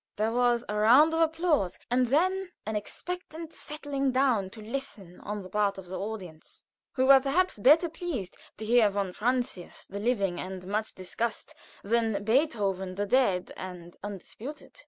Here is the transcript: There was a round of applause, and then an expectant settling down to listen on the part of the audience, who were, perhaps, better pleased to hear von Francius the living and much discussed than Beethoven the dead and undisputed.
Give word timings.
There 0.15 0.31
was 0.33 0.65
a 0.67 0.73
round 0.75 1.13
of 1.13 1.19
applause, 1.21 1.77
and 1.91 2.07
then 2.07 2.49
an 2.65 2.75
expectant 2.75 3.53
settling 3.53 4.11
down 4.11 4.49
to 4.49 4.59
listen 4.59 5.19
on 5.19 5.43
the 5.43 5.49
part 5.49 5.77
of 5.77 5.85
the 5.85 5.99
audience, 5.99 6.63
who 6.93 7.05
were, 7.05 7.19
perhaps, 7.19 7.59
better 7.59 7.87
pleased 7.87 8.35
to 8.57 8.65
hear 8.65 8.89
von 8.89 9.13
Francius 9.13 9.85
the 9.85 9.99
living 9.99 10.39
and 10.39 10.65
much 10.65 10.95
discussed 10.95 11.53
than 11.83 12.23
Beethoven 12.23 12.95
the 12.95 13.05
dead 13.05 13.51
and 13.55 13.95
undisputed. 14.03 14.79